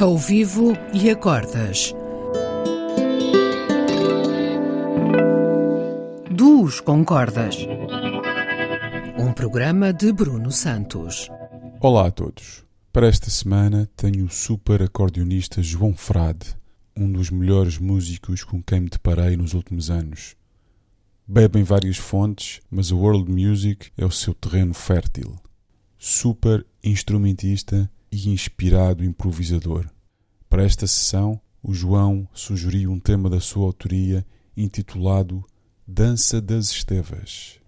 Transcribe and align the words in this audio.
Ao 0.00 0.16
vivo 0.16 0.72
e 0.94 1.10
a 1.10 1.14
cordas. 1.14 1.92
Duos 6.34 6.80
com 6.80 7.04
cordas. 7.04 7.54
Um 9.18 9.30
programa 9.34 9.92
de 9.92 10.10
Bruno 10.10 10.50
Santos. 10.50 11.28
Olá 11.82 12.06
a 12.06 12.10
todos. 12.10 12.64
Para 12.90 13.08
esta 13.08 13.28
semana 13.28 13.90
tenho 13.94 14.24
o 14.24 14.30
super 14.30 14.82
acordeonista 14.82 15.62
João 15.62 15.94
Frade, 15.94 16.56
um 16.96 17.12
dos 17.12 17.28
melhores 17.28 17.76
músicos 17.76 18.42
com 18.42 18.62
quem 18.62 18.80
me 18.80 18.88
deparei 18.88 19.36
nos 19.36 19.52
últimos 19.52 19.90
anos. 19.90 20.34
Bebe 21.28 21.60
em 21.60 21.62
várias 21.62 21.98
fontes, 21.98 22.62
mas 22.70 22.90
a 22.90 22.94
world 22.94 23.30
music 23.30 23.90
é 23.98 24.06
o 24.06 24.10
seu 24.10 24.32
terreno 24.32 24.72
fértil. 24.72 25.36
Super 25.98 26.66
instrumentista 26.82 27.90
e 28.10 28.30
inspirado 28.30 29.04
improvisador. 29.04 29.88
Para 30.48 30.64
esta 30.64 30.86
sessão, 30.86 31.40
o 31.62 31.72
João 31.72 32.28
sugeriu 32.32 32.90
um 32.90 32.98
tema 32.98 33.28
da 33.30 33.40
sua 33.40 33.66
autoria 33.66 34.26
intitulado 34.56 35.44
Dança 35.86 36.40
das 36.40 36.70
Estevas. 36.70 37.60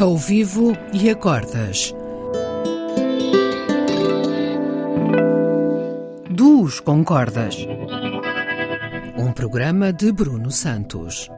Ao 0.00 0.16
vivo 0.16 0.72
e 0.94 1.10
a 1.10 1.14
cordas. 1.14 1.94
Duos 6.30 6.80
com 6.80 7.04
cordas. 7.04 7.54
Um 9.18 9.30
programa 9.30 9.92
de 9.92 10.10
Bruno 10.10 10.50
Santos. 10.50 11.28